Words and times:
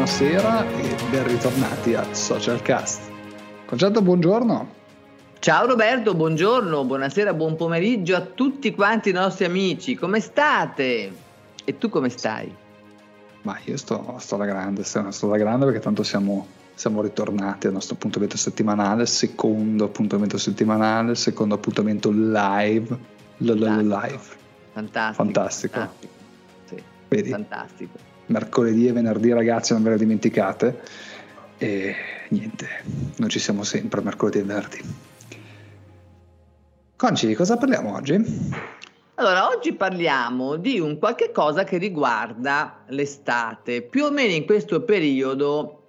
buonasera 0.00 0.66
e 0.66 0.96
ben 1.10 1.28
ritornati 1.28 1.92
a 1.92 2.14
Socialcast. 2.14 3.10
Concetto, 3.66 4.00
buongiorno. 4.00 4.68
Ciao 5.40 5.66
Roberto, 5.66 6.14
buongiorno, 6.14 6.84
buonasera, 6.86 7.34
buon 7.34 7.54
pomeriggio 7.54 8.16
a 8.16 8.22
tutti 8.22 8.74
quanti 8.74 9.10
i 9.10 9.12
nostri 9.12 9.44
amici. 9.44 9.94
Come 9.96 10.20
state? 10.20 11.12
E 11.62 11.76
tu 11.76 11.90
come 11.90 12.08
stai? 12.08 12.50
Ma 13.42 13.58
io 13.62 13.76
sto, 13.76 14.16
sto 14.18 14.36
alla 14.36 14.46
grande, 14.46 14.84
sto, 14.84 15.26
alla 15.26 15.36
grande 15.36 15.66
perché 15.66 15.80
tanto 15.80 16.02
siamo, 16.02 16.46
siamo 16.72 17.02
ritornati 17.02 17.66
al 17.66 17.74
nostro 17.74 17.96
appuntamento 17.96 18.38
settimanale, 18.38 19.04
secondo 19.04 19.84
appuntamento 19.84 20.38
settimanale, 20.38 21.14
secondo 21.14 21.56
appuntamento 21.56 22.10
live. 22.10 22.98
Live. 23.36 23.82
live. 23.82 24.20
Fantastico. 24.72 25.22
Fantastico. 25.22 25.78
Fantastico. 25.78 26.12
Sì, 27.10 27.22
fantastico. 27.28 28.09
Mercoledì 28.30 28.86
e 28.86 28.92
venerdì 28.92 29.32
ragazzi 29.32 29.72
non 29.72 29.82
ve 29.82 29.90
le 29.90 29.96
dimenticate. 29.98 30.80
E 31.58 31.94
niente, 32.28 32.66
noi 33.16 33.28
ci 33.28 33.38
siamo 33.38 33.64
sempre 33.64 34.00
mercoledì 34.00 34.38
e 34.38 34.42
venerdì. 34.42 34.80
Conci, 36.96 37.26
di 37.26 37.34
cosa 37.34 37.56
parliamo 37.56 37.94
oggi? 37.94 38.14
Allora, 39.14 39.48
oggi 39.48 39.72
parliamo 39.74 40.56
di 40.56 40.78
un 40.78 40.98
qualche 40.98 41.32
cosa 41.32 41.64
che 41.64 41.76
riguarda 41.76 42.84
l'estate. 42.88 43.82
Più 43.82 44.04
o 44.04 44.10
meno 44.10 44.32
in 44.32 44.46
questo 44.46 44.82
periodo 44.82 45.80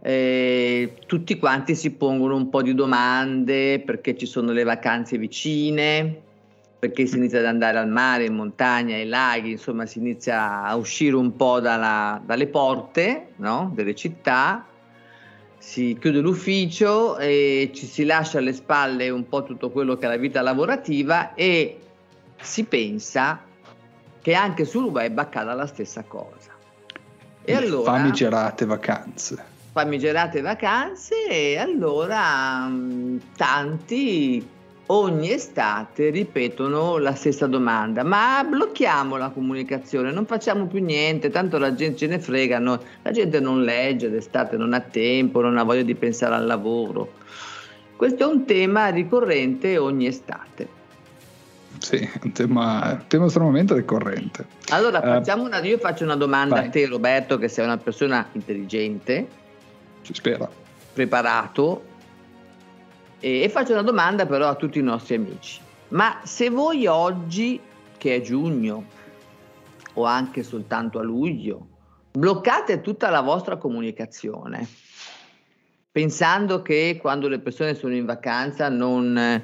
eh, 0.00 0.94
tutti 1.06 1.38
quanti 1.38 1.76
si 1.76 1.92
pongono 1.92 2.34
un 2.34 2.48
po' 2.48 2.62
di 2.62 2.74
domande 2.74 3.80
perché 3.80 4.16
ci 4.16 4.26
sono 4.26 4.50
le 4.50 4.64
vacanze 4.64 5.16
vicine, 5.18 6.22
perché 6.82 7.06
si 7.06 7.16
inizia 7.16 7.38
ad 7.38 7.44
andare 7.44 7.78
al 7.78 7.88
mare, 7.88 8.24
in 8.24 8.34
montagna, 8.34 8.96
ai 8.96 9.06
laghi, 9.06 9.52
insomma 9.52 9.86
si 9.86 9.98
inizia 9.98 10.64
a 10.64 10.74
uscire 10.74 11.14
un 11.14 11.36
po' 11.36 11.60
dalla, 11.60 12.20
dalle 12.26 12.48
porte 12.48 13.34
no? 13.36 13.70
delle 13.72 13.94
città 13.94 14.66
si 15.58 15.96
chiude 16.00 16.18
l'ufficio 16.18 17.18
e 17.18 17.70
ci 17.72 17.86
si 17.86 18.04
lascia 18.04 18.38
alle 18.38 18.52
spalle 18.52 19.10
un 19.10 19.28
po' 19.28 19.44
tutto 19.44 19.70
quello 19.70 19.96
che 19.96 20.06
è 20.06 20.08
la 20.08 20.16
vita 20.16 20.42
lavorativa 20.42 21.34
e 21.34 21.78
si 22.40 22.64
pensa 22.64 23.44
che 24.20 24.34
anche 24.34 24.64
sul 24.64 24.86
web 24.86 25.16
accada 25.16 25.54
la 25.54 25.66
stessa 25.66 26.02
cosa. 26.02 26.50
E 27.44 27.54
allora, 27.54 27.92
famigerate 27.92 28.64
vacanze. 28.64 29.44
Famigerate 29.70 30.40
vacanze 30.40 31.28
e 31.28 31.58
allora 31.58 32.66
mh, 32.66 33.20
tanti 33.36 34.60
ogni 34.86 35.30
estate 35.30 36.10
ripetono 36.10 36.98
la 36.98 37.14
stessa 37.14 37.46
domanda, 37.46 38.02
ma 38.02 38.44
blocchiamo 38.44 39.16
la 39.16 39.30
comunicazione, 39.30 40.10
non 40.12 40.26
facciamo 40.26 40.66
più 40.66 40.82
niente, 40.82 41.30
tanto 41.30 41.58
la 41.58 41.74
gente 41.74 41.98
ce 41.98 42.06
ne 42.08 42.18
frega, 42.18 42.58
no? 42.58 42.80
la 43.02 43.10
gente 43.10 43.40
non 43.40 43.62
legge 43.62 44.10
d'estate, 44.10 44.56
non 44.56 44.72
ha 44.72 44.80
tempo, 44.80 45.40
non 45.40 45.56
ha 45.56 45.62
voglia 45.62 45.82
di 45.82 45.94
pensare 45.94 46.34
al 46.34 46.46
lavoro. 46.46 47.20
Questo 47.96 48.24
è 48.24 48.26
un 48.26 48.44
tema 48.44 48.88
ricorrente 48.88 49.78
ogni 49.78 50.06
estate. 50.06 50.80
Sì, 51.78 51.96
è 51.96 52.20
un 52.24 52.32
tema, 52.32 53.02
tema 53.06 53.26
estremamente 53.26 53.74
ricorrente. 53.74 54.46
Allora, 54.70 54.98
uh, 54.98 55.02
facciamo 55.02 55.44
una, 55.44 55.60
io 55.62 55.78
faccio 55.78 56.04
una 56.04 56.16
domanda 56.16 56.56
vai. 56.56 56.66
a 56.66 56.70
te 56.70 56.86
Roberto, 56.86 57.38
che 57.38 57.48
sei 57.48 57.64
una 57.64 57.76
persona 57.76 58.26
intelligente. 58.32 59.26
Si 60.02 60.14
spera. 60.14 60.48
Preparato 60.92 61.90
e, 63.22 63.48
faccio 63.48 63.72
una 63.72 63.82
domanda 63.82 64.26
però 64.26 64.48
a 64.48 64.56
tutti 64.56 64.80
i 64.80 64.82
nostri 64.82 65.14
amici. 65.14 65.60
Ma 65.88 66.20
se 66.24 66.50
voi 66.50 66.86
oggi, 66.86 67.60
che 67.96 68.16
è 68.16 68.20
giugno, 68.20 68.84
o 69.94 70.04
anche 70.04 70.42
soltanto 70.42 70.98
a 70.98 71.02
luglio, 71.02 71.66
bloccate 72.10 72.80
tutta 72.80 73.10
la 73.10 73.20
vostra 73.20 73.56
comunicazione, 73.56 74.66
pensando 75.92 76.62
che 76.62 76.98
quando 77.00 77.28
le 77.28 77.38
persone 77.38 77.74
sono 77.74 77.94
in 77.94 78.06
vacanza 78.06 78.68
non 78.68 79.42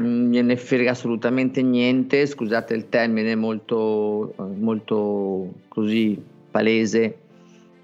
mm, 0.00 0.30
gliene 0.30 0.56
frega 0.56 0.92
assolutamente 0.92 1.60
niente, 1.60 2.24
scusate 2.26 2.74
il 2.74 2.88
termine 2.88 3.34
molto, 3.34 4.32
molto 4.36 5.52
così 5.66 6.22
palese, 6.50 7.16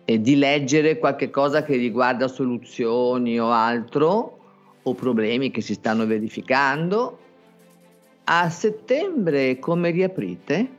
di 0.04 0.36
leggere 0.36 0.98
qualche 0.98 1.28
cosa 1.28 1.64
che 1.64 1.76
riguarda 1.76 2.28
soluzioni 2.28 3.38
o 3.40 3.50
altro, 3.50 4.37
o 4.88 4.94
problemi 4.94 5.50
che 5.50 5.60
si 5.60 5.74
stanno 5.74 6.06
verificando. 6.06 7.18
A 8.24 8.50
settembre 8.50 9.58
come 9.58 9.90
riaprite? 9.90 10.76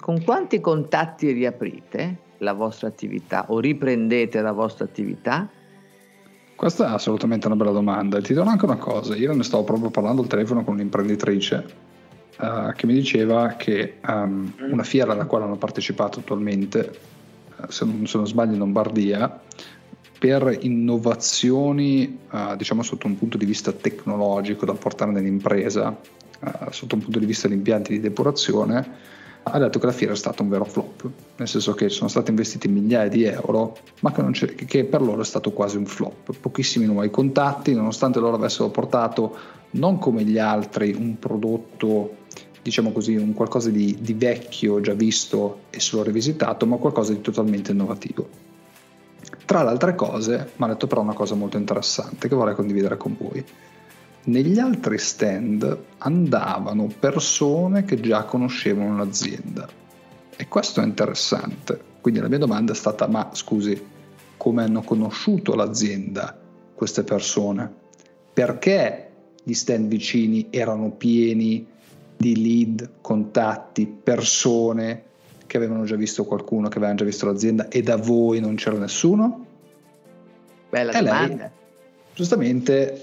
Con 0.00 0.22
quanti 0.22 0.60
contatti 0.60 1.32
riaprite 1.32 2.28
la 2.38 2.52
vostra 2.52 2.88
attività 2.88 3.46
o 3.48 3.58
riprendete 3.58 4.40
la 4.40 4.52
vostra 4.52 4.84
attività? 4.84 5.48
Questa 6.54 6.88
è 6.88 6.92
assolutamente 6.92 7.46
una 7.46 7.56
bella 7.56 7.70
domanda. 7.70 8.20
Ti 8.20 8.34
do 8.34 8.42
anche 8.42 8.64
una 8.64 8.76
cosa. 8.76 9.16
Io 9.16 9.34
ne 9.34 9.42
stavo 9.42 9.64
proprio 9.64 9.90
parlando 9.90 10.22
al 10.22 10.28
telefono 10.28 10.62
con 10.62 10.74
un'imprenditrice 10.74 11.66
uh, 12.38 12.72
che 12.74 12.86
mi 12.86 12.94
diceva 12.94 13.54
che 13.56 13.98
um, 14.06 14.52
una 14.70 14.82
fiera 14.82 15.12
alla 15.12 15.26
quale 15.26 15.44
hanno 15.44 15.56
partecipato 15.56 16.20
attualmente, 16.20 16.98
uh, 17.56 17.70
se, 17.70 17.84
non, 17.84 18.06
se 18.06 18.16
non 18.18 18.26
sbaglio 18.26 18.52
in 18.52 18.58
Lombardia, 18.58 19.40
per 20.20 20.58
innovazioni, 20.60 22.18
uh, 22.30 22.54
diciamo 22.54 22.82
sotto 22.82 23.06
un 23.06 23.16
punto 23.16 23.38
di 23.38 23.46
vista 23.46 23.72
tecnologico 23.72 24.66
da 24.66 24.74
portare 24.74 25.12
nell'impresa, 25.12 25.88
uh, 25.88 26.70
sotto 26.70 26.94
un 26.94 27.00
punto 27.00 27.18
di 27.18 27.24
vista 27.24 27.48
di 27.48 27.54
impianti 27.54 27.92
di 27.92 28.00
depurazione, 28.00 29.08
ha 29.42 29.58
detto 29.58 29.78
che 29.78 29.86
la 29.86 29.92
fiera 29.92 30.12
è 30.12 30.16
stata 30.16 30.42
un 30.42 30.50
vero 30.50 30.66
flop, 30.66 31.08
nel 31.36 31.48
senso 31.48 31.72
che 31.72 31.88
sono 31.88 32.10
stati 32.10 32.28
investiti 32.28 32.68
migliaia 32.68 33.08
di 33.08 33.24
euro, 33.24 33.78
ma 34.00 34.12
che, 34.12 34.54
che, 34.66 34.84
per 34.84 35.00
loro 35.00 35.22
è 35.22 35.24
stato 35.24 35.52
quasi 35.52 35.78
un 35.78 35.86
flop. 35.86 36.36
Pochissimi 36.38 36.84
nuovi 36.84 37.08
contatti, 37.08 37.72
nonostante 37.72 38.20
loro 38.20 38.36
avessero 38.36 38.68
portato, 38.68 39.34
non 39.70 39.98
come 39.98 40.22
gli 40.24 40.36
altri, 40.36 40.92
un 40.92 41.18
prodotto, 41.18 42.16
diciamo 42.60 42.92
così, 42.92 43.16
un 43.16 43.32
qualcosa 43.32 43.70
di, 43.70 43.96
di 43.98 44.12
vecchio, 44.12 44.82
già 44.82 44.92
visto 44.92 45.60
e 45.70 45.80
solo 45.80 46.02
rivisitato, 46.02 46.66
ma 46.66 46.76
qualcosa 46.76 47.14
di 47.14 47.22
totalmente 47.22 47.72
innovativo. 47.72 48.49
Tra 49.44 49.62
le 49.62 49.70
altre 49.70 49.94
cose, 49.94 50.52
mi 50.56 50.64
ha 50.64 50.68
detto 50.68 50.86
però 50.86 51.00
una 51.00 51.14
cosa 51.14 51.34
molto 51.34 51.56
interessante 51.56 52.28
che 52.28 52.34
vorrei 52.34 52.54
condividere 52.54 52.96
con 52.96 53.16
voi. 53.18 53.44
Negli 54.22 54.58
altri 54.58 54.98
stand 54.98 55.78
andavano 55.98 56.88
persone 56.98 57.84
che 57.84 57.98
già 58.00 58.24
conoscevano 58.24 58.96
l'azienda. 58.96 59.68
E 60.36 60.48
questo 60.48 60.80
è 60.80 60.84
interessante. 60.84 61.80
Quindi 62.00 62.20
la 62.20 62.28
mia 62.28 62.38
domanda 62.38 62.72
è 62.72 62.74
stata, 62.74 63.06
ma 63.08 63.30
scusi, 63.32 63.82
come 64.36 64.62
hanno 64.62 64.82
conosciuto 64.82 65.54
l'azienda 65.54 66.38
queste 66.74 67.02
persone? 67.02 67.70
Perché 68.32 69.10
gli 69.42 69.52
stand 69.52 69.88
vicini 69.88 70.46
erano 70.50 70.92
pieni 70.92 71.66
di 72.16 72.40
lead, 72.40 72.90
contatti, 73.00 73.86
persone 73.86 75.04
che 75.50 75.56
avevano 75.56 75.82
già 75.82 75.96
visto 75.96 76.24
qualcuno, 76.24 76.68
che 76.68 76.76
avevano 76.76 76.98
già 76.98 77.04
visto 77.04 77.26
l'azienda 77.26 77.66
e 77.66 77.82
da 77.82 77.96
voi 77.96 78.38
non 78.38 78.54
c'era 78.54 78.78
nessuno? 78.78 79.46
Bella 80.68 80.92
e 80.92 81.02
domanda. 81.02 81.34
Lei, 81.34 81.50
giustamente 82.14 83.02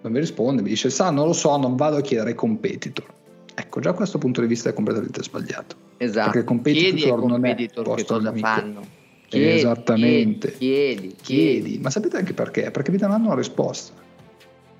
non 0.00 0.10
mi 0.10 0.18
risponde, 0.18 0.62
mi 0.62 0.70
dice, 0.70 0.90
sa, 0.90 1.10
non 1.10 1.26
lo 1.26 1.32
so, 1.32 1.56
non 1.56 1.76
vado 1.76 1.98
a 1.98 2.00
chiedere 2.00 2.30
ai 2.30 2.34
competitor. 2.34 3.06
Ecco, 3.54 3.78
già 3.78 3.92
questo 3.92 4.18
punto 4.18 4.40
di 4.40 4.48
vista 4.48 4.68
è 4.68 4.72
completamente 4.72 5.22
sbagliato. 5.22 5.76
Esatto. 5.98 6.30
Perché 6.32 6.44
competitor 6.44 6.94
chiedi 6.96 7.02
ai 7.04 7.16
competitor 7.16 7.94
che 7.94 8.04
cosa 8.04 8.28
amico. 8.30 8.46
fanno. 8.46 8.86
Chiedi, 9.28 9.58
Esattamente. 9.58 10.56
Chiedi, 10.56 11.14
chiedi, 11.22 11.60
chiedi. 11.62 11.78
Ma 11.78 11.90
sapete 11.90 12.16
anche 12.16 12.32
perché? 12.32 12.72
Perché 12.72 12.90
vi 12.90 12.98
daranno 12.98 13.26
una 13.26 13.36
risposta. 13.36 13.92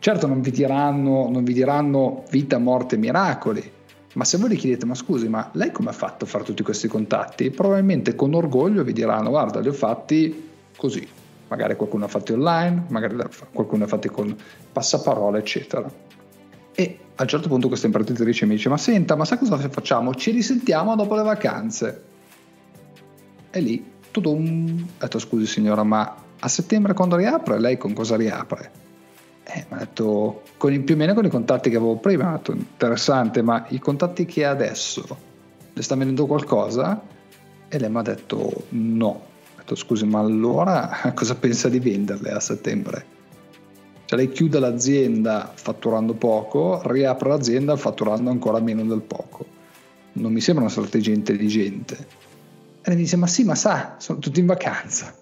Certo 0.01 0.27
non 0.27 0.41
vi 0.41 0.51
diranno, 0.51 1.29
non 1.31 1.45
vi 1.45 1.53
diranno 1.53 2.25
vita, 2.31 2.59
morte, 2.59 2.97
miracoli, 2.97 3.75
ma 4.17 4.25
se 4.25 4.39
voi 4.39 4.51
gli 4.51 4.57
chiedete, 4.57 4.87
ma 4.87 4.95
scusi, 4.95 5.29
ma 5.29 5.51
lei 5.53 5.71
come 5.71 5.91
ha 5.91 5.93
fatto 5.93 6.25
a 6.25 6.27
fare 6.27 6.43
tutti 6.43 6.63
questi 6.63 6.89
contatti? 6.89 7.51
Probabilmente 7.51 8.15
con 8.15 8.33
orgoglio 8.33 8.83
vi 8.83 8.95
diranno, 8.95 9.29
guarda, 9.29 9.61
li 9.61 9.69
ho 9.69 9.75
fatti 9.75 10.49
così. 10.75 11.07
Magari 11.49 11.77
qualcuno 11.77 12.07
ha 12.07 12.09
fatti 12.09 12.33
online, 12.33 12.87
magari 12.89 13.15
qualcuno 13.53 13.85
ha 13.85 13.87
fatti 13.87 14.09
con 14.09 14.35
passaparola, 14.73 15.37
eccetera. 15.37 15.93
E 16.75 16.99
a 17.15 17.23
un 17.23 17.29
certo 17.29 17.49
punto 17.49 17.69
questa 17.69 17.87
imprenditrice 17.87 18.47
mi 18.47 18.55
dice, 18.55 18.71
ma 18.71 18.79
senta, 18.79 19.17
ma 19.17 19.27
sai 19.27 19.37
cosa 19.37 19.59
facciamo? 19.69 20.15
Ci 20.15 20.31
risentiamo 20.31 20.97
dopo 20.97 21.15
le 21.15 21.23
vacanze. 21.23 22.03
E 23.51 23.61
lì, 23.61 23.85
tutto 24.11 24.33
un... 24.33 24.83
Ho 24.83 24.95
detto, 24.99 25.19
scusi 25.19 25.45
signora, 25.45 25.83
ma 25.83 26.17
a 26.39 26.49
settembre 26.49 26.95
quando 26.95 27.17
riapre, 27.17 27.61
lei 27.61 27.77
con 27.77 27.93
cosa 27.93 28.17
riapre? 28.17 28.71
Eh, 29.45 29.67
mi 29.69 29.77
ha 29.77 29.81
detto, 29.81 30.43
con 30.67 30.75
i, 30.75 30.81
più 30.81 30.97
o 30.97 30.99
meno 30.99 31.15
con 31.15 31.25
i 31.25 31.31
contatti 31.31 31.71
che 31.71 31.77
avevo 31.77 31.95
prima, 31.95 32.41
interessante, 32.49 33.41
ma 33.41 33.67
i 33.69 33.79
contatti 33.79 34.27
che 34.27 34.45
ha 34.45 34.51
adesso, 34.51 35.05
le 35.73 35.81
sta 35.81 35.95
vendendo 35.95 36.27
qualcosa? 36.27 37.01
E 37.69 37.79
lei 37.79 37.89
mi 37.89 37.99
ha 37.99 38.03
detto 38.03 38.65
no. 38.71 39.07
Ho 39.07 39.59
detto, 39.59 39.77
scusi, 39.77 40.05
ma 40.07 40.19
allora 40.19 40.91
cosa 41.15 41.37
pensa 41.37 41.69
di 41.69 41.79
venderle 41.79 42.33
a 42.33 42.41
settembre? 42.41 43.07
Cioè 44.07 44.19
lei 44.19 44.29
chiude 44.31 44.59
l'azienda 44.59 45.53
fatturando 45.55 46.15
poco, 46.15 46.81
riapre 46.85 47.29
l'azienda 47.29 47.77
fatturando 47.77 48.31
ancora 48.31 48.59
meno 48.59 48.83
del 48.83 49.03
poco. 49.03 49.47
Non 50.15 50.33
mi 50.33 50.41
sembra 50.41 50.65
una 50.65 50.73
strategia 50.73 51.13
intelligente. 51.13 51.95
E 51.95 52.89
lei 52.89 52.97
mi 52.97 53.03
dice, 53.03 53.15
ma 53.15 53.29
sì, 53.29 53.45
ma 53.45 53.55
sa, 53.55 53.95
sono 53.99 54.19
tutti 54.19 54.41
in 54.41 54.47
vacanza. 54.47 55.15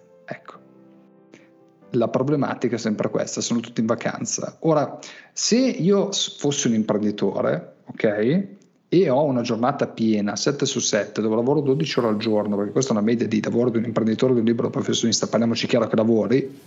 La 1.95 2.09
problematica 2.09 2.77
è 2.77 2.79
sempre 2.79 3.11
questa, 3.11 3.41
sono 3.41 3.61
tutti 3.61 3.81
in 3.81 3.87
vacanza. 3.87 4.57
Ora, 4.61 4.99
se 5.33 5.57
io 5.57 6.11
fossi 6.13 6.67
un 6.67 6.75
imprenditore, 6.75 7.75
ok, 7.87 8.47
e 8.89 9.09
ho 9.09 9.25
una 9.25 9.43
giornata 9.43 9.87
piena, 9.87 10.37
7 10.37 10.67
su 10.67 10.79
7, 10.79 11.21
dove 11.21 11.35
lavoro 11.35 11.61
12 11.61 11.99
ore 11.99 12.09
al 12.09 12.17
giorno, 12.17 12.57
perché 12.57 12.73
questa 12.73 12.93
è 12.93 12.97
una 12.97 13.05
media 13.05 13.27
di 13.27 13.43
lavoro 13.43 13.71
di 13.71 13.79
un 13.79 13.85
imprenditore, 13.85 14.35
di 14.35 14.39
un 14.41 14.45
libero 14.45 14.71
professionista, 14.71 15.27
parliamoci 15.27 15.67
chiaro 15.67 15.89
che 15.89 15.97
lavori, 15.97 16.59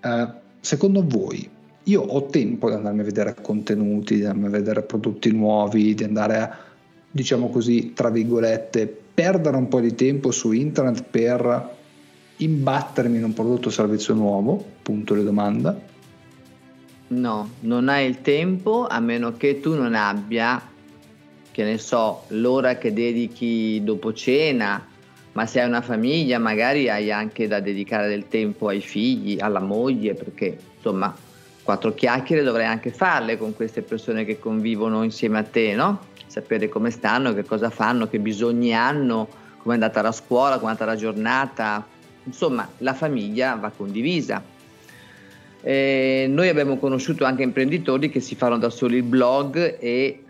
eh, 0.00 0.28
secondo 0.60 1.04
voi 1.06 1.48
io 1.84 2.02
ho 2.02 2.26
tempo 2.26 2.68
di 2.68 2.74
andarmi 2.74 3.00
a 3.00 3.04
vedere 3.04 3.34
contenuti, 3.40 4.16
di 4.16 4.24
andarmi 4.24 4.46
a 4.46 4.58
vedere 4.58 4.82
prodotti 4.82 5.32
nuovi, 5.32 5.94
di 5.94 6.04
andare 6.04 6.36
a, 6.36 6.58
diciamo 7.10 7.48
così, 7.48 7.92
tra 7.94 8.10
virgolette, 8.10 8.86
perdere 9.14 9.56
un 9.56 9.68
po' 9.68 9.80
di 9.80 9.94
tempo 9.94 10.30
su 10.30 10.52
internet 10.52 11.04
per 11.10 11.76
imbattermi 12.38 13.16
in 13.16 13.24
un 13.24 13.32
prodotto 13.32 13.68
o 13.68 13.70
servizio 13.70 14.14
nuovo? 14.14 14.64
Punto 14.82 15.14
di 15.14 15.24
domanda. 15.24 15.78
No, 17.08 17.50
non 17.60 17.88
hai 17.88 18.06
il 18.06 18.20
tempo 18.20 18.86
a 18.86 19.00
meno 19.00 19.36
che 19.36 19.60
tu 19.60 19.74
non 19.74 19.94
abbia, 19.94 20.60
che 21.50 21.64
ne 21.64 21.78
so, 21.78 22.24
l'ora 22.28 22.76
che 22.76 22.92
dedichi 22.92 23.82
dopo 23.82 24.12
cena, 24.12 24.86
ma 25.32 25.46
se 25.46 25.60
hai 25.60 25.68
una 25.68 25.80
famiglia 25.80 26.38
magari 26.38 26.88
hai 26.90 27.10
anche 27.10 27.46
da 27.46 27.60
dedicare 27.60 28.08
del 28.08 28.28
tempo 28.28 28.68
ai 28.68 28.80
figli, 28.80 29.38
alla 29.40 29.60
moglie, 29.60 30.14
perché 30.14 30.58
insomma 30.76 31.14
quattro 31.62 31.94
chiacchiere 31.94 32.42
dovrei 32.42 32.66
anche 32.66 32.90
farle 32.90 33.36
con 33.36 33.54
queste 33.54 33.82
persone 33.82 34.24
che 34.24 34.38
convivono 34.38 35.02
insieme 35.02 35.38
a 35.38 35.42
te, 35.42 35.74
no? 35.74 36.00
Sapere 36.26 36.68
come 36.68 36.90
stanno, 36.90 37.32
che 37.32 37.44
cosa 37.44 37.70
fanno, 37.70 38.08
che 38.08 38.18
bisogni 38.18 38.74
hanno, 38.74 39.28
come 39.58 39.74
è 39.74 39.78
andata 39.78 40.02
la 40.02 40.12
scuola, 40.12 40.58
come 40.58 40.72
è 40.72 40.74
andata 40.74 40.90
la 40.90 40.96
giornata. 40.96 41.86
Insomma, 42.28 42.68
la 42.78 42.92
famiglia 42.92 43.54
va 43.54 43.70
condivisa. 43.70 44.44
Eh, 45.62 46.26
noi 46.28 46.48
abbiamo 46.48 46.76
conosciuto 46.76 47.24
anche 47.24 47.42
imprenditori 47.42 48.10
che 48.10 48.20
si 48.20 48.34
fanno 48.34 48.58
da 48.58 48.68
soli 48.68 48.98
il 48.98 49.02
blog 49.02 49.78
e 49.80 50.24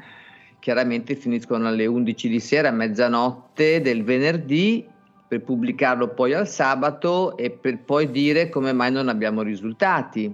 chiaramente 0.60 1.16
finiscono 1.16 1.66
alle 1.66 1.86
11 1.86 2.28
di 2.28 2.38
sera, 2.38 2.68
a 2.68 2.72
mezzanotte 2.72 3.80
del 3.80 4.04
venerdì 4.04 4.86
per 5.26 5.42
pubblicarlo 5.42 6.08
poi 6.14 6.34
al 6.34 6.48
sabato 6.48 7.36
e 7.36 7.50
per 7.50 7.78
poi 7.78 8.10
dire 8.12 8.48
come 8.48 8.72
mai 8.72 8.92
non 8.92 9.08
abbiamo 9.08 9.42
risultati 9.42 10.32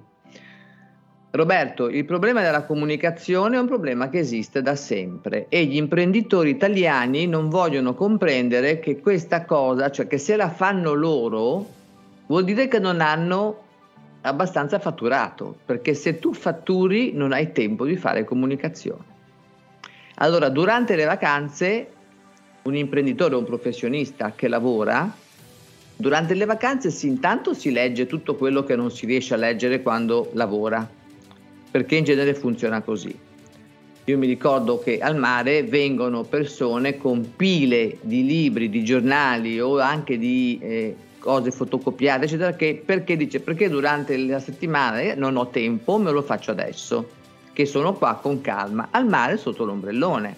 Roberto, 1.35 1.89
il 1.89 2.05
problema 2.05 2.43
della 2.43 2.63
comunicazione 2.63 3.57
è 3.57 3.59
un 3.59 3.67
problema 3.67 4.09
che 4.09 4.19
esiste 4.19 4.63
da 4.63 4.77
sempre 4.77 5.47
e 5.49 5.65
gli 5.65 5.75
imprenditori 5.75 6.51
italiani 6.51 7.27
non 7.27 7.49
vogliono 7.49 7.93
comprendere 7.95 8.79
che 8.79 9.01
questa 9.01 9.45
cosa, 9.45 9.91
cioè 9.91 10.07
che 10.07 10.19
se 10.19 10.37
la 10.37 10.49
fanno 10.49 10.93
loro, 10.93 11.67
vuol 12.27 12.45
dire 12.45 12.69
che 12.69 12.79
non 12.79 13.01
hanno 13.01 13.63
abbastanza 14.21 14.79
fatturato, 14.79 15.57
perché 15.65 15.95
se 15.95 16.21
tu 16.21 16.33
fatturi 16.33 17.11
non 17.13 17.33
hai 17.33 17.51
tempo 17.51 17.85
di 17.85 17.97
fare 17.97 18.23
comunicazione. 18.23 19.03
Allora, 20.19 20.49
durante 20.51 20.95
le 20.95 21.05
vacanze, 21.05 21.89
un 22.63 22.77
imprenditore 22.77 23.35
o 23.35 23.39
un 23.39 23.45
professionista 23.45 24.35
che 24.37 24.47
lavora, 24.47 25.13
durante 25.97 26.35
le 26.35 26.45
vacanze 26.45 26.91
sì, 26.91 27.09
intanto 27.09 27.55
si 27.55 27.73
legge 27.73 28.07
tutto 28.07 28.37
quello 28.37 28.63
che 28.63 28.77
non 28.77 28.93
si 28.93 29.05
riesce 29.05 29.35
a 29.35 29.39
leggere 29.39 29.83
quando 29.83 30.31
lavora 30.35 31.03
perché 31.75 31.97
in 31.97 32.05
genere 32.05 32.35
funziona 32.35 32.83
così. 32.83 33.13
Io 34.05 34.17
mi 34.17 34.29
ricordo 34.29 34.79
che 34.79 35.01
al 35.01 35.17
mare 35.17 35.65
vengono 35.65 36.23
persone 36.23 36.97
con 36.97 37.35
pile 37.35 37.99
di 38.01 38.25
libri, 38.25 38.71
di 38.71 38.85
giornali 38.85 39.61
o 39.61 39.81
anche 39.81 40.17
di 40.17 40.57
eh, 40.63 40.95
cose 41.19 41.51
fotocopiate, 41.51 42.27
eccetera, 42.27 42.53
che, 42.53 42.81
perché 42.85 43.17
dice 43.17 43.41
perché 43.41 43.69
durante 43.69 44.17
la 44.19 44.39
settimana 44.39 45.15
non 45.17 45.37
ho 45.37 45.49
tempo, 45.49 45.99
me 45.99 46.13
lo 46.13 46.23
faccio 46.23 46.53
adesso, 46.53 47.11
che 47.53 47.67
sono 47.67 47.95
qua 47.95 48.21
con 48.23 48.41
calma, 48.41 48.87
al 48.93 49.09
mare 49.09 49.37
sotto 49.37 49.65
l'ombrellone. 49.65 50.37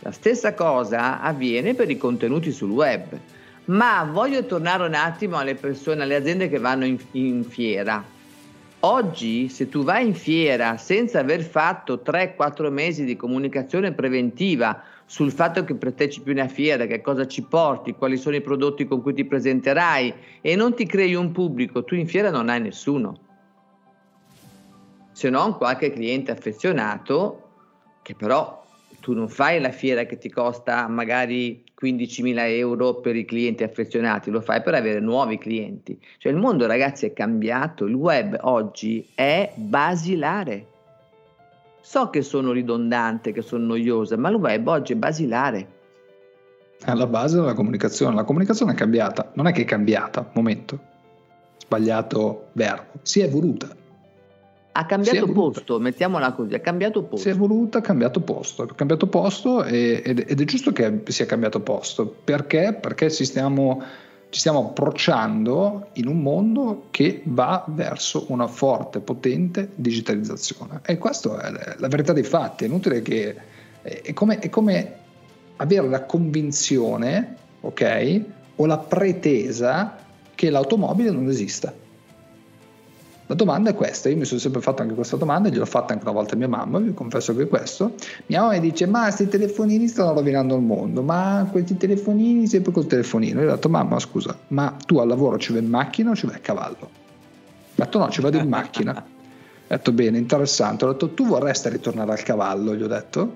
La 0.00 0.10
stessa 0.10 0.52
cosa 0.54 1.20
avviene 1.20 1.74
per 1.74 1.88
i 1.90 1.96
contenuti 1.96 2.50
sul 2.50 2.70
web. 2.70 3.16
Ma 3.66 4.02
voglio 4.02 4.44
tornare 4.46 4.84
un 4.84 4.94
attimo 4.94 5.36
alle 5.36 5.54
persone, 5.54 6.02
alle 6.02 6.16
aziende 6.16 6.48
che 6.48 6.58
vanno 6.58 6.86
in, 6.86 6.98
in 7.12 7.44
fiera 7.44 8.18
Oggi, 8.82 9.50
se 9.50 9.68
tu 9.68 9.82
vai 9.82 10.06
in 10.06 10.14
fiera 10.14 10.78
senza 10.78 11.18
aver 11.18 11.42
fatto 11.42 12.00
3-4 12.02 12.70
mesi 12.70 13.04
di 13.04 13.14
comunicazione 13.14 13.92
preventiva 13.92 14.82
sul 15.04 15.32
fatto 15.32 15.64
che 15.64 15.74
partecipi 15.74 16.30
a 16.30 16.32
una 16.32 16.48
fiera, 16.48 16.86
che 16.86 17.02
cosa 17.02 17.26
ci 17.26 17.42
porti, 17.42 17.92
quali 17.92 18.16
sono 18.16 18.36
i 18.36 18.40
prodotti 18.40 18.86
con 18.86 19.02
cui 19.02 19.12
ti 19.12 19.26
presenterai 19.26 20.14
e 20.40 20.56
non 20.56 20.74
ti 20.74 20.86
crei 20.86 21.14
un 21.14 21.30
pubblico, 21.30 21.84
tu 21.84 21.94
in 21.94 22.06
fiera 22.06 22.30
non 22.30 22.48
hai 22.48 22.62
nessuno. 22.62 23.18
Se 25.12 25.28
non 25.28 25.58
qualche 25.58 25.92
cliente 25.92 26.30
affezionato 26.30 27.48
che 28.00 28.14
però 28.14 28.64
tu 29.00 29.12
non 29.12 29.28
fai 29.28 29.60
la 29.60 29.72
fiera 29.72 30.04
che 30.04 30.16
ti 30.16 30.30
costa 30.30 30.88
magari 30.88 31.62
15.000 31.80 32.38
euro 32.56 32.94
per 32.96 33.16
i 33.16 33.24
clienti 33.24 33.62
affezionati, 33.62 34.30
lo 34.30 34.40
fai 34.40 34.60
per 34.62 34.74
avere 34.74 35.00
nuovi 35.00 35.38
clienti. 35.38 35.98
Cioè 36.18 36.32
il 36.32 36.38
mondo 36.38 36.66
ragazzi 36.66 37.06
è 37.06 37.12
cambiato, 37.12 37.86
il 37.86 37.94
web 37.94 38.36
oggi 38.42 39.08
è 39.14 39.50
basilare. 39.54 40.66
So 41.80 42.10
che 42.10 42.22
sono 42.22 42.52
ridondante, 42.52 43.32
che 43.32 43.42
sono 43.42 43.64
noiosa, 43.66 44.16
ma 44.16 44.28
il 44.28 44.36
web 44.36 44.66
oggi 44.66 44.92
è 44.92 44.96
basilare. 44.96 45.78
Alla 46.82 47.06
base 47.06 47.36
della 47.36 47.54
comunicazione, 47.54 48.14
la 48.14 48.24
comunicazione 48.24 48.72
è 48.72 48.74
cambiata, 48.74 49.30
non 49.34 49.46
è 49.46 49.52
che 49.52 49.62
è 49.62 49.64
cambiata, 49.64 50.30
momento, 50.34 50.78
sbagliato 51.58 52.48
verbo, 52.52 52.98
si 53.02 53.20
è 53.20 53.24
evoluta. 53.24 53.79
Ha 54.72 54.86
cambiato 54.86 55.26
posto, 55.32 55.80
mettiamola 55.80 56.32
così, 56.32 56.54
ha 56.54 56.60
cambiato 56.60 57.02
posto. 57.02 57.28
Si 57.28 57.28
è 57.28 57.36
voluta, 57.36 57.78
ha 57.78 57.80
cambiato 57.80 58.20
posto, 58.20 58.62
ha 58.62 58.74
cambiato 58.74 59.08
posto 59.08 59.64
e, 59.64 60.00
ed, 60.04 60.24
ed, 60.28 60.40
è 60.40 60.44
giusto 60.44 60.70
che 60.70 61.02
sia 61.06 61.26
cambiato 61.26 61.60
posto. 61.60 62.14
Perché? 62.22 62.78
Perché 62.80 63.10
ci 63.10 63.24
stiamo, 63.24 63.82
ci 64.28 64.38
stiamo 64.38 64.68
approcciando 64.68 65.88
in 65.94 66.06
un 66.06 66.20
mondo 66.22 66.84
che 66.90 67.20
va 67.24 67.64
verso 67.66 68.26
una 68.28 68.46
forte, 68.46 69.00
potente 69.00 69.70
digitalizzazione. 69.74 70.80
E 70.84 70.98
questa 70.98 71.40
è 71.40 71.76
la 71.76 71.88
verità 71.88 72.12
dei 72.12 72.24
fatti. 72.24 72.64
È 72.64 72.66
inutile 72.68 73.02
che... 73.02 73.36
È 73.82 74.12
come, 74.12 74.38
è 74.38 74.50
come 74.50 74.94
avere 75.56 75.88
la 75.88 76.04
convinzione, 76.04 77.36
ok? 77.62 78.20
O 78.56 78.66
la 78.66 78.78
pretesa 78.78 79.96
che 80.34 80.50
l'automobile 80.50 81.10
non 81.10 81.28
esista 81.28 81.72
la 83.30 83.36
domanda 83.36 83.70
è 83.70 83.74
questa, 83.76 84.08
io 84.08 84.16
mi 84.16 84.24
sono 84.24 84.40
sempre 84.40 84.60
fatto 84.60 84.82
anche 84.82 84.94
questa 84.94 85.14
domanda, 85.14 85.50
gliel'ho 85.50 85.64
fatta 85.64 85.92
anche 85.92 86.04
una 86.04 86.12
volta 86.12 86.34
a 86.34 86.36
mia 86.36 86.48
mamma, 86.48 86.80
vi 86.80 86.92
confesso 86.92 87.32
che 87.36 87.44
è 87.44 87.46
questo. 87.46 87.94
Mia 88.26 88.40
mamma 88.40 88.54
mi 88.54 88.58
dice, 88.60 88.86
ma 88.86 89.02
questi 89.02 89.28
telefonini 89.28 89.86
stanno 89.86 90.14
rovinando 90.14 90.56
il 90.56 90.62
mondo, 90.62 91.00
ma 91.00 91.46
questi 91.48 91.76
telefonini 91.76 92.48
sempre 92.48 92.72
col 92.72 92.88
telefonino. 92.88 93.40
Io 93.40 93.46
ho 93.46 93.54
detto, 93.54 93.68
mamma 93.68 94.00
scusa, 94.00 94.36
ma 94.48 94.74
tu 94.84 94.98
al 94.98 95.06
lavoro 95.06 95.38
ci 95.38 95.52
vai 95.52 95.62
in 95.62 95.68
macchina 95.68 96.10
o 96.10 96.16
ci 96.16 96.26
vai 96.26 96.34
a 96.34 96.38
cavallo? 96.40 96.76
Ho 96.80 96.88
detto 97.76 97.98
no, 97.98 98.10
ci 98.10 98.20
vado 98.20 98.36
in 98.36 98.48
macchina. 98.48 98.94
Ho 99.70 99.76
detto 99.76 99.92
bene, 99.92 100.18
interessante. 100.18 100.84
Ho 100.84 100.90
detto 100.90 101.10
tu 101.10 101.24
vorresti 101.24 101.68
ritornare 101.68 102.10
al 102.10 102.24
cavallo, 102.24 102.74
gli 102.74 102.82
ho 102.82 102.88
detto, 102.88 103.34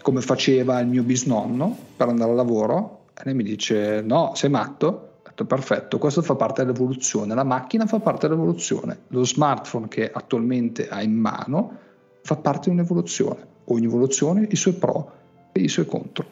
come 0.00 0.20
faceva 0.20 0.78
il 0.78 0.86
mio 0.86 1.02
bisnonno 1.02 1.76
per 1.96 2.06
andare 2.06 2.30
al 2.30 2.36
lavoro. 2.36 3.06
E 3.18 3.22
lei 3.24 3.34
mi 3.34 3.42
dice, 3.42 4.00
no, 4.00 4.30
sei 4.36 4.50
matto? 4.50 5.11
Perfetto, 5.32 5.44
perfetto, 5.46 5.98
questo 5.98 6.20
fa 6.20 6.34
parte 6.34 6.62
dell'evoluzione, 6.62 7.34
la 7.34 7.44
macchina 7.44 7.86
fa 7.86 7.98
parte 8.00 8.28
dell'evoluzione, 8.28 9.04
lo 9.08 9.24
smartphone 9.24 9.88
che 9.88 10.10
attualmente 10.10 10.88
ha 10.88 11.02
in 11.02 11.14
mano 11.14 11.78
fa 12.20 12.36
parte 12.36 12.68
di 12.68 12.76
un'evoluzione, 12.76 13.46
ogni 13.66 13.86
evoluzione 13.86 14.42
ha 14.42 14.46
i 14.50 14.56
suoi 14.56 14.74
pro 14.74 15.10
e 15.52 15.60
i 15.60 15.68
suoi 15.68 15.86
contro, 15.86 16.26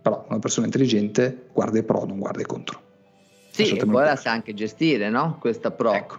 però 0.00 0.24
una 0.28 0.38
persona 0.38 0.64
intelligente 0.64 1.48
guarda 1.52 1.78
i 1.78 1.82
pro, 1.82 2.06
non 2.06 2.18
guarda 2.18 2.40
i 2.40 2.46
contro. 2.46 2.80
Sì, 3.50 3.76
e 3.76 3.84
poi 3.84 4.04
la 4.04 4.16
sa 4.16 4.30
anche 4.30 4.54
gestire, 4.54 5.10
no? 5.10 5.36
Questa 5.38 5.70
pro. 5.70 5.92
Ecco. 5.92 6.18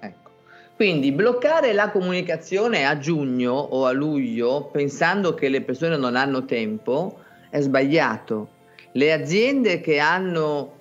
ecco. 0.00 0.30
Quindi 0.74 1.12
bloccare 1.12 1.74
la 1.74 1.90
comunicazione 1.90 2.86
a 2.86 2.96
giugno 2.96 3.52
o 3.52 3.84
a 3.84 3.92
luglio 3.92 4.70
pensando 4.72 5.34
che 5.34 5.50
le 5.50 5.60
persone 5.60 5.98
non 5.98 6.16
hanno 6.16 6.46
tempo 6.46 7.18
è 7.50 7.60
sbagliato. 7.60 8.48
Le 8.92 9.12
aziende 9.12 9.82
che 9.82 9.98
hanno 9.98 10.78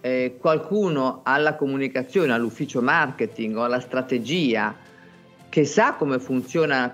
eh, 0.00 0.36
qualcuno 0.38 1.20
alla 1.22 1.54
comunicazione, 1.54 2.32
all'ufficio 2.32 2.80
marketing 2.80 3.56
o 3.56 3.64
alla 3.64 3.80
strategia 3.80 4.74
che 5.48 5.64
sa 5.64 5.94
come 5.94 6.18
funziona 6.18 6.92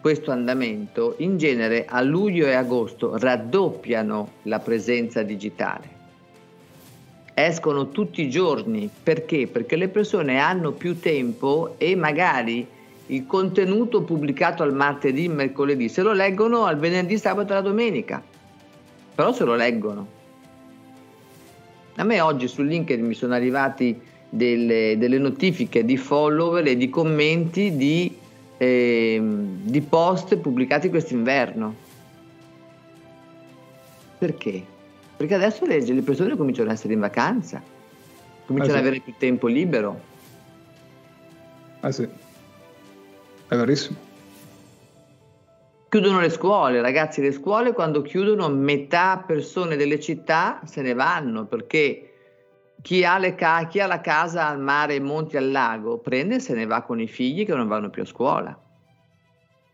questo 0.00 0.30
andamento, 0.30 1.16
in 1.18 1.36
genere 1.38 1.84
a 1.86 2.00
luglio 2.00 2.46
e 2.46 2.54
agosto 2.54 3.18
raddoppiano 3.18 4.30
la 4.42 4.60
presenza 4.60 5.22
digitale. 5.22 5.96
Escono 7.34 7.90
tutti 7.90 8.22
i 8.22 8.30
giorni 8.30 8.88
perché? 9.02 9.48
Perché 9.48 9.76
le 9.76 9.88
persone 9.88 10.38
hanno 10.38 10.72
più 10.72 10.98
tempo 11.00 11.74
e 11.78 11.94
magari 11.96 12.66
il 13.06 13.26
contenuto 13.26 14.02
pubblicato 14.02 14.62
al 14.62 14.72
martedì, 14.72 15.28
mercoledì, 15.28 15.88
se 15.88 16.02
lo 16.02 16.12
leggono 16.12 16.64
al 16.64 16.78
venerdì, 16.78 17.18
sabato 17.18 17.52
e 17.52 17.56
la 17.56 17.60
domenica, 17.60 18.22
però 19.14 19.32
se 19.32 19.44
lo 19.44 19.54
leggono 19.54 20.16
A 21.98 22.04
me 22.04 22.20
oggi 22.20 22.46
su 22.46 22.62
LinkedIn 22.62 23.04
mi 23.04 23.14
sono 23.14 23.34
arrivati 23.34 24.00
delle, 24.28 24.96
delle 24.98 25.18
notifiche 25.18 25.84
di 25.84 25.96
follower 25.96 26.64
e 26.64 26.76
di 26.76 26.88
commenti 26.88 27.76
di, 27.76 28.16
eh, 28.56 29.20
di 29.20 29.80
post 29.80 30.36
pubblicati 30.36 30.90
quest'inverno. 30.90 31.74
Perché? 34.16 34.64
Perché 35.16 35.34
adesso 35.34 35.66
le, 35.66 35.80
le 35.80 36.02
persone 36.02 36.36
cominciano 36.36 36.70
ad 36.70 36.76
essere 36.76 36.92
in 36.92 37.00
vacanza, 37.00 37.60
cominciano 38.46 38.74
ad 38.74 38.80
avere 38.80 39.00
più 39.00 39.14
tempo 39.18 39.48
libero. 39.48 40.00
Ah 41.80 41.90
sì, 41.90 42.08
è 43.48 43.56
verissimo. 43.56 44.07
Chiudono 45.90 46.20
le 46.20 46.28
scuole, 46.28 46.82
ragazzi, 46.82 47.22
le 47.22 47.32
scuole 47.32 47.72
quando 47.72 48.02
chiudono 48.02 48.50
metà 48.50 49.24
persone 49.26 49.74
delle 49.74 49.98
città 49.98 50.60
se 50.66 50.82
ne 50.82 50.92
vanno 50.92 51.46
perché 51.46 52.12
chi 52.82 53.04
ha, 53.04 53.18
ca- 53.34 53.66
chi 53.66 53.80
ha 53.80 53.86
la 53.86 54.02
casa 54.02 54.48
al 54.48 54.60
mare, 54.60 54.92
ai 54.92 55.00
monti, 55.00 55.38
al 55.38 55.50
lago, 55.50 55.96
prende 55.96 56.34
e 56.34 56.40
se 56.40 56.52
ne 56.52 56.66
va 56.66 56.82
con 56.82 57.00
i 57.00 57.06
figli 57.06 57.46
che 57.46 57.54
non 57.54 57.68
vanno 57.68 57.88
più 57.88 58.02
a 58.02 58.04
scuola 58.04 58.62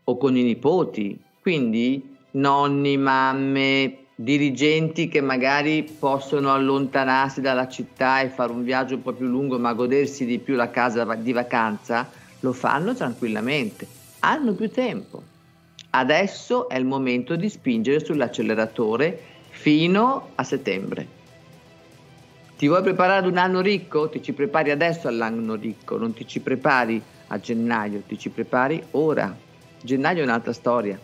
o 0.05 0.17
con 0.17 0.37
i 0.37 0.43
nipoti. 0.43 1.21
Quindi 1.41 2.15
nonni, 2.31 2.95
mamme, 2.95 4.05
dirigenti 4.15 5.09
che 5.09 5.19
magari 5.19 5.83
possono 5.83 6.53
allontanarsi 6.53 7.41
dalla 7.41 7.67
città 7.67 8.21
e 8.21 8.29
fare 8.29 8.53
un 8.53 8.63
viaggio 8.63 8.95
un 8.95 9.01
po' 9.01 9.11
più 9.11 9.25
lungo 9.25 9.59
ma 9.59 9.73
godersi 9.73 10.25
di 10.25 10.39
più 10.39 10.55
la 10.55 10.71
casa 10.71 11.03
di 11.15 11.33
vacanza, 11.33 12.09
lo 12.39 12.53
fanno 12.53 12.93
tranquillamente, 12.93 13.85
hanno 14.19 14.53
più 14.53 14.69
tempo. 14.69 15.34
Adesso 15.97 16.67
è 16.67 16.75
il 16.75 16.83
momento 16.83 17.37
di 17.37 17.47
spingere 17.47 18.03
sull'acceleratore 18.03 19.17
fino 19.47 20.31
a 20.35 20.43
settembre. 20.43 21.07
Ti 22.57 22.67
vuoi 22.67 22.81
preparare 22.81 23.19
ad 23.19 23.31
un 23.31 23.37
anno 23.37 23.61
ricco? 23.61 24.09
Ti 24.09 24.21
ci 24.21 24.33
prepari 24.33 24.71
adesso 24.71 25.07
all'anno 25.07 25.55
ricco, 25.55 25.97
non 25.97 26.13
ti 26.13 26.27
ci 26.27 26.41
prepari 26.41 27.01
a 27.27 27.39
gennaio, 27.39 28.01
ti 28.05 28.19
ci 28.19 28.27
prepari 28.29 28.83
ora. 28.91 29.33
Gennaio 29.81 30.19
è 30.19 30.23
un'altra 30.23 30.51
storia. 30.51 30.99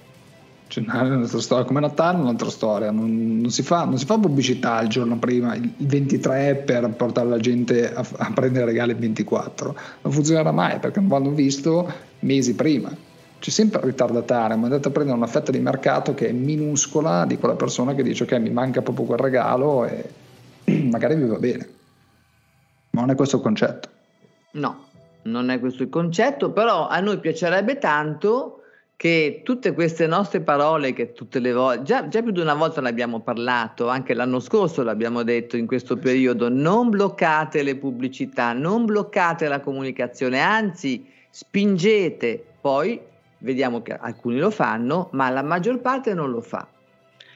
Gennaio 0.68 1.14
è 1.14 1.16
un'altra 1.16 1.40
storia, 1.40 1.64
come 1.64 1.80
Natale 1.80 2.18
è 2.18 2.22
un'altra 2.22 2.50
storia, 2.50 2.92
non, 2.92 3.40
non, 3.40 3.50
si 3.50 3.64
fa, 3.64 3.86
non, 3.86 3.98
si 3.98 4.06
fa, 4.06 4.18
pubblicità 4.18 4.82
il 4.82 4.90
giorno 4.90 5.18
prima, 5.18 5.56
il 5.56 5.72
23 5.78 6.64
per 6.66 6.90
portare 6.90 7.30
la 7.30 7.40
gente 7.40 7.94
a, 7.94 8.06
a 8.18 8.32
prendere 8.34 8.66
regali 8.66 8.92
il 8.92 8.98
24, 8.98 9.76
non 10.02 10.12
funzionerà 10.12 10.52
mai 10.52 10.80
perché 10.80 11.00
non 11.00 11.08
vanno 11.08 11.30
visto 11.30 11.90
mesi 12.20 12.56
prima 12.56 12.94
c'è 13.42 13.50
sempre 13.50 13.80
il 13.80 13.88
ritardatario, 13.88 14.56
ma 14.56 14.66
andate 14.66 14.88
a 14.88 14.92
prendere 14.92 15.18
una 15.18 15.26
fetta 15.26 15.52
di 15.52 15.60
mercato 15.60 16.14
che 16.14 16.30
è 16.30 16.32
minuscola 16.32 17.26
di 17.26 17.38
quella 17.40 17.56
persona 17.56 17.96
che 17.96 18.04
dice 18.04 18.24
ok 18.24 18.34
mi 18.34 18.52
manca 18.52 18.84
proprio 18.84 19.06
quel 19.06 19.18
regalo 19.18 19.84
e 19.86 20.10
magari 20.90 21.16
vi 21.16 21.26
va 21.26 21.40
bene. 21.40 21.70
Ma 22.92 23.02
non 23.02 23.10
è 23.10 23.16
questo 23.16 23.38
il 23.38 23.42
concetto. 23.42 23.90
No, 24.52 24.86
non 25.24 25.50
è 25.50 25.60
questo 25.60 25.82
il 25.82 25.90
concetto, 25.90 26.52
però 26.52 26.88
a 26.88 27.00
noi 27.00 27.18
piacerebbe 27.18 27.80
tanto 27.80 28.62
che 28.96 29.42
tutte 29.44 29.74
queste 29.74 30.06
nostre 30.06 30.42
parole 30.42 30.94
che 30.94 31.14
tutte 31.14 31.40
le 31.40 31.52
volte, 31.52 31.82
già, 31.82 32.08
già, 32.08 32.22
più 32.22 32.32
di 32.32 32.42
una 32.42 32.54
volta 32.54 32.80
ne 32.80 32.90
abbiamo 32.90 33.22
parlato, 33.22 33.88
anche 33.88 34.14
l'anno 34.14 34.40
scorso 34.40 34.84
l'abbiamo 34.84 35.24
detto 35.24 35.58
in 35.58 35.66
questo 35.66 35.98
periodo, 35.98 36.48
non 36.48 36.92
bloccate 36.92 37.64
le 37.64 37.76
pubblicità, 37.76 38.54
non 38.54 38.86
bloccate 38.86 39.48
la 39.48 39.62
comunicazione, 39.62 40.40
anzi 40.40 41.04
spingete, 41.32 42.44
poi 42.62 43.10
vediamo 43.42 43.82
che 43.82 43.94
alcuni 43.94 44.38
lo 44.38 44.50
fanno, 44.50 45.10
ma 45.12 45.30
la 45.30 45.44
maggior 45.44 45.80
parte 45.80 46.14
non 46.14 46.32
lo 46.32 46.42
fa. 46.42 46.68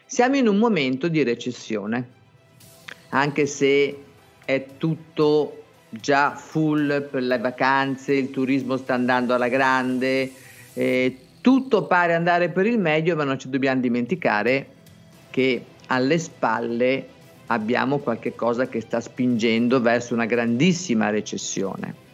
Siamo 0.06 0.38
in 0.38 0.48
un 0.48 0.58
momento 0.58 1.08
di 1.08 1.24
recessione, 1.24 2.10
anche 3.10 3.46
se 3.46 4.04
è 4.46 4.66
tutto 4.78 5.64
già 5.90 6.36
full 6.36 7.10
per 7.10 7.24
le 7.24 7.38
vacanze, 7.38 8.14
il 8.14 8.30
turismo 8.30 8.78
sta 8.78 8.94
andando 8.94 9.34
alla 9.34 9.48
grande, 9.48 10.32
eh, 10.74 11.18
tutto 11.42 11.86
pare 11.86 12.14
andare 12.14 12.50
per 12.50 12.66
il 12.66 12.80
meglio, 12.80 13.16
ma 13.16 13.24
non 13.24 13.40
ci 13.40 13.50
dobbiamo 13.50 13.82
dimenticare 13.82 14.68
che 15.30 15.64
alle 15.88 16.18
spalle 16.18 17.08
abbiamo 17.48 18.00
qualche 18.00 18.36
cosa 18.36 18.68
che 18.68 18.82
sta 18.82 19.00
spingendo 19.00 19.82
verso 19.82 20.14
una 20.14 20.26
grandissima 20.26 21.10
recessione. 21.10 22.05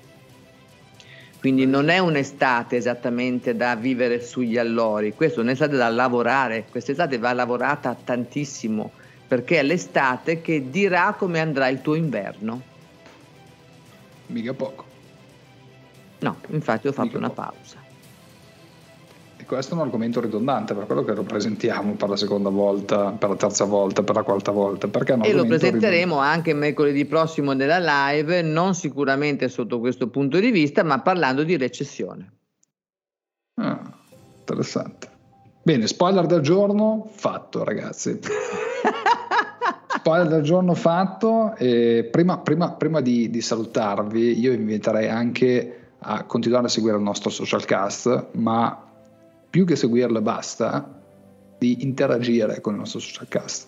Quindi 1.42 1.66
non 1.66 1.90
è 1.90 1.98
un'estate 1.98 2.76
esattamente 2.76 3.56
da 3.56 3.76
vivere 3.76 4.22
sugli 4.22 4.60
allori, 4.60 5.16
questa 5.16 5.40
è 5.40 5.44
un'estate 5.44 5.76
da 5.76 5.90
lavorare, 5.90 6.68
quest'estate 6.70 7.18
va 7.18 7.34
lavorata 7.34 7.96
tantissimo 7.96 8.92
perché 9.28 9.58
è 9.58 9.64
l'estate 9.64 10.40
che 10.42 10.70
dirà 10.70 11.16
come 11.18 11.40
andrà 11.40 11.68
il 11.68 11.82
tuo 11.82 11.96
inverno. 11.96 12.62
Mica 14.28 14.54
poco. 14.54 14.86
No, 16.20 16.38
infatti 16.50 16.88
ho 16.88 16.92
fatto 16.92 17.08
Mica 17.08 17.18
una 17.18 17.30
poco. 17.30 17.54
pausa 17.54 17.81
questo 19.46 19.74
è 19.74 19.78
un 19.78 19.84
argomento 19.84 20.20
ridondante, 20.20 20.74
per 20.74 20.86
quello 20.86 21.04
che 21.04 21.14
lo 21.14 21.24
presentiamo 21.24 21.94
per 21.94 22.10
la 22.10 22.16
seconda 22.16 22.50
volta, 22.50 23.12
per 23.12 23.30
la 23.30 23.36
terza 23.36 23.66
volta, 23.66 24.04
per 24.04 24.16
la 24.16 24.24
quarta 24.24 24.52
volta. 24.52 24.88
e 24.88 25.34
lo 25.34 25.46
presenteremo 25.46 26.16
ridondante. 26.16 26.36
anche 26.36 26.54
mercoledì 26.54 27.06
prossimo 27.06 27.54
nella 27.54 27.80
live, 27.80 28.42
non 28.42 28.76
sicuramente 28.76 29.48
sotto 29.50 29.80
questo 29.80 30.10
punto 30.10 30.40
di 30.40 30.52
vista, 30.52 30.84
ma 30.84 31.00
parlando 31.02 31.44
di 31.44 31.58
recessione. 31.58 32.34
Ah, 33.56 33.80
interessante. 34.40 35.10
Bene, 35.64 35.88
spoiler 35.88 36.26
del 36.26 36.42
giorno 36.42 37.08
fatto, 37.14 37.64
ragazzi. 37.64 38.20
spoiler 39.98 40.28
del 40.28 40.42
giorno 40.42 40.74
fatto. 40.74 41.56
E 41.56 42.08
prima, 42.12 42.40
prima, 42.40 42.72
prima 42.72 43.02
di, 43.02 43.30
di 43.30 43.42
salutarvi, 43.42 44.40
io 44.40 44.52
vi 44.52 44.58
inviterei 44.58 45.08
anche 45.08 45.76
a 46.00 46.24
continuare 46.24 46.66
a 46.66 46.70
seguire 46.70 46.98
il 46.98 47.04
nostro 47.04 47.30
social 47.30 47.66
cast, 47.66 48.30
ma 48.34 48.91
più 49.51 49.65
che 49.65 49.75
seguirlo 49.75 50.17
e 50.17 50.22
basta, 50.22 51.00
di 51.60 51.84
interagire 51.84 52.62
con 52.62 52.74
il 52.74 52.79
nostro 52.79 53.00
social 53.00 53.27
cast. 53.27 53.67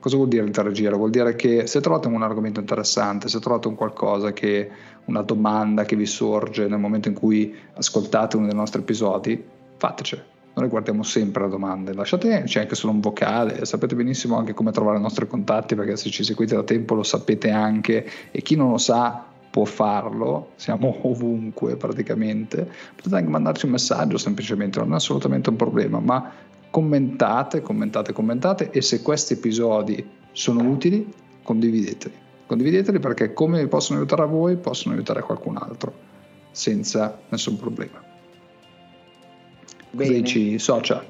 Cosa 0.00 0.16
vuol 0.16 0.28
dire 0.28 0.44
interagire? 0.44 0.96
Vuol 0.96 1.10
dire 1.10 1.36
che 1.36 1.68
se 1.68 1.80
trovate 1.80 2.08
un 2.08 2.22
argomento 2.22 2.58
interessante, 2.58 3.28
se 3.28 3.38
trovate 3.38 3.68
un 3.68 3.76
qualcosa 3.76 4.32
che, 4.32 4.68
una 5.04 5.22
domanda 5.22 5.84
che 5.84 5.94
vi 5.94 6.06
sorge 6.06 6.66
nel 6.66 6.80
momento 6.80 7.06
in 7.06 7.14
cui 7.14 7.54
ascoltate 7.74 8.36
uno 8.36 8.46
dei 8.46 8.54
nostri 8.54 8.80
episodi, 8.80 9.42
fateci. 9.76 10.20
Noi 10.54 10.68
guardiamo 10.68 11.04
sempre 11.04 11.44
le 11.44 11.50
domande, 11.50 11.94
lasciateci 11.94 12.58
anche 12.58 12.74
solo 12.74 12.92
un 12.92 13.00
vocale, 13.00 13.64
sapete 13.64 13.94
benissimo 13.94 14.36
anche 14.36 14.52
come 14.52 14.72
trovare 14.72 14.98
i 14.98 15.00
nostri 15.00 15.26
contatti 15.26 15.74
perché 15.76 15.96
se 15.96 16.10
ci 16.10 16.24
seguite 16.24 16.56
da 16.56 16.64
tempo 16.64 16.94
lo 16.94 17.04
sapete 17.04 17.48
anche 17.48 18.06
e 18.30 18.42
chi 18.42 18.56
non 18.56 18.70
lo 18.72 18.78
sa 18.78 19.31
può 19.52 19.66
farlo, 19.66 20.52
siamo 20.56 20.96
ovunque 21.06 21.76
praticamente, 21.76 22.68
potete 22.96 23.14
anche 23.14 23.28
mandarci 23.28 23.66
un 23.66 23.72
messaggio 23.72 24.16
semplicemente, 24.16 24.78
non 24.78 24.92
è 24.92 24.94
assolutamente 24.96 25.50
un 25.50 25.56
problema, 25.56 26.00
ma 26.00 26.32
commentate, 26.70 27.60
commentate, 27.60 28.14
commentate 28.14 28.70
e 28.70 28.80
se 28.80 29.02
questi 29.02 29.34
episodi 29.34 30.04
sono 30.32 30.62
utili, 30.68 31.06
condivideteli. 31.42 32.14
Condivideteli 32.46 32.98
perché 32.98 33.34
come 33.34 33.60
vi 33.60 33.68
possono 33.68 33.98
aiutare 33.98 34.22
a 34.22 34.26
voi, 34.26 34.56
possono 34.56 34.94
aiutare 34.94 35.20
qualcun 35.20 35.58
altro, 35.58 35.92
senza 36.50 37.20
nessun 37.28 37.58
problema. 37.58 38.02
Bene. 39.90 40.08
Cosa 40.08 40.18
dici, 40.18 40.58
social? 40.58 41.04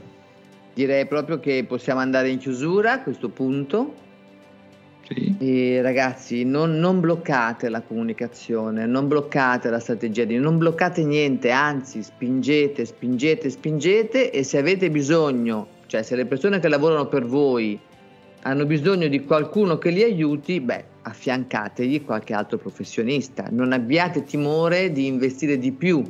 Direi 0.74 1.06
proprio 1.06 1.38
che 1.38 1.64
possiamo 1.68 2.00
andare 2.00 2.30
in 2.30 2.38
chiusura 2.38 2.94
a 2.94 3.02
questo 3.02 3.28
punto. 3.28 4.01
Sì. 5.06 5.36
E 5.38 5.82
ragazzi, 5.82 6.44
non, 6.44 6.78
non, 6.78 7.00
bloccate 7.00 7.68
la 7.68 7.82
comunicazione, 7.82 8.86
non 8.86 9.08
bloccate 9.08 9.68
la 9.68 9.80
strategia, 9.80 10.24
non 10.38 10.58
bloccate 10.58 11.04
niente, 11.04 11.50
anzi 11.50 12.02
spingete, 12.02 12.84
spingete, 12.84 13.50
spingete 13.50 14.30
e 14.30 14.42
se 14.44 14.58
avete 14.58 14.90
bisogno, 14.90 15.66
cioè 15.86 16.02
se 16.02 16.14
le 16.14 16.24
persone 16.26 16.60
che 16.60 16.68
lavorano 16.68 17.06
per 17.08 17.26
voi 17.26 17.78
hanno 18.44 18.64
bisogno 18.64 19.08
di 19.08 19.24
qualcuno 19.24 19.78
che 19.78 19.90
li 19.90 20.02
aiuti, 20.02 20.60
beh, 20.60 20.84
affiancategli 21.02 22.04
qualche 22.04 22.34
altro 22.34 22.58
professionista. 22.58 23.46
Non 23.50 23.72
abbiate 23.72 24.24
timore 24.24 24.92
di 24.92 25.06
investire 25.06 25.58
di 25.58 25.72
più 25.72 26.02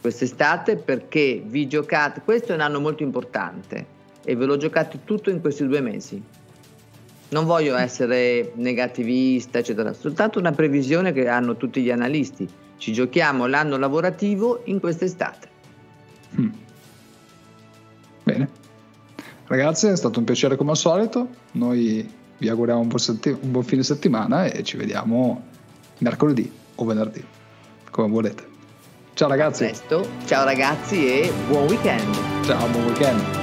quest'estate 0.00 0.76
perché 0.76 1.42
vi 1.44 1.68
giocate, 1.68 2.22
questo 2.24 2.52
è 2.52 2.54
un 2.54 2.60
anno 2.60 2.80
molto 2.80 3.02
importante 3.02 4.00
e 4.24 4.36
ve 4.36 4.44
lo 4.46 4.56
giocate 4.56 5.00
tutto 5.04 5.30
in 5.30 5.40
questi 5.40 5.66
due 5.66 5.80
mesi. 5.80 6.22
Non 7.32 7.46
voglio 7.46 7.76
essere 7.76 8.52
negativista, 8.56 9.58
eccetera, 9.58 9.94
soltanto 9.94 10.38
una 10.38 10.52
previsione 10.52 11.12
che 11.12 11.28
hanno 11.28 11.56
tutti 11.56 11.80
gli 11.80 11.90
analisti. 11.90 12.46
Ci 12.76 12.92
giochiamo 12.92 13.46
l'anno 13.46 13.78
lavorativo 13.78 14.60
in 14.64 14.80
quest'estate. 14.80 15.48
Mm. 16.38 16.48
Bene. 18.22 18.48
Ragazzi, 19.46 19.86
è 19.86 19.96
stato 19.96 20.18
un 20.18 20.24
piacere 20.24 20.56
come 20.56 20.72
al 20.72 20.76
solito. 20.76 21.28
Noi 21.52 22.06
vi 22.36 22.48
auguriamo 22.48 22.80
un 22.80 22.88
buon, 22.88 23.00
setti- 23.00 23.30
un 23.30 23.50
buon 23.50 23.64
fine 23.64 23.82
settimana 23.82 24.44
e 24.44 24.62
ci 24.62 24.76
vediamo 24.76 25.42
mercoledì 25.98 26.50
o 26.74 26.84
venerdì, 26.84 27.24
come 27.90 28.08
volete. 28.08 28.50
Ciao 29.14 29.28
ragazzi. 29.28 29.70
Ciao 30.26 30.44
ragazzi 30.44 31.06
e 31.06 31.32
buon 31.48 31.66
weekend. 31.66 32.44
Ciao, 32.44 32.66
buon 32.68 32.84
weekend. 32.84 33.41